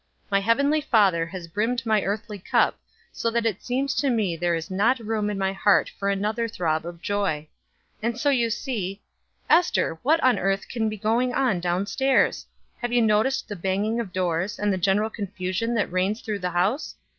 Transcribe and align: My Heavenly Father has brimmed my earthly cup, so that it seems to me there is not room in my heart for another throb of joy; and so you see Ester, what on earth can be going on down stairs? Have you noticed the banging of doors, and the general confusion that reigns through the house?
My 0.31 0.39
Heavenly 0.39 0.81
Father 0.81 1.27
has 1.27 1.45
brimmed 1.47 1.85
my 1.85 2.01
earthly 2.01 2.39
cup, 2.39 2.79
so 3.11 3.29
that 3.29 3.45
it 3.45 3.61
seems 3.63 3.93
to 3.93 4.09
me 4.09 4.35
there 4.35 4.55
is 4.55 4.71
not 4.71 4.97
room 4.97 5.29
in 5.29 5.37
my 5.37 5.53
heart 5.53 5.91
for 5.99 6.09
another 6.09 6.47
throb 6.47 6.87
of 6.87 7.03
joy; 7.03 7.47
and 8.01 8.19
so 8.19 8.31
you 8.31 8.49
see 8.49 8.99
Ester, 9.47 9.99
what 10.01 10.19
on 10.23 10.39
earth 10.39 10.67
can 10.67 10.89
be 10.89 10.97
going 10.97 11.35
on 11.35 11.59
down 11.59 11.85
stairs? 11.85 12.47
Have 12.79 12.91
you 12.91 13.03
noticed 13.03 13.47
the 13.47 13.55
banging 13.55 13.99
of 13.99 14.11
doors, 14.11 14.57
and 14.57 14.73
the 14.73 14.77
general 14.79 15.11
confusion 15.11 15.75
that 15.75 15.91
reigns 15.91 16.21
through 16.21 16.39
the 16.39 16.49
house? 16.49 16.95